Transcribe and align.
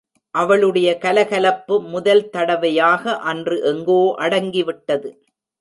அவளுடைய 0.35 0.97
கலகலப்பு 0.97 1.75
முதல் 1.81 2.23
தடவையாக 2.29 3.15
அன்று 3.31 3.57
எங்கோ 3.63 4.01
அடங்கிவிட்டது. 4.19 5.11